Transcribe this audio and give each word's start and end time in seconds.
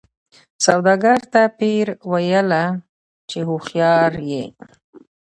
سوداګر 0.65 1.19
ته 1.33 1.41
پیر 1.57 1.87
ویله 2.11 2.63
چي 3.29 3.39
هوښیار 3.47 4.11
یې 4.31 4.45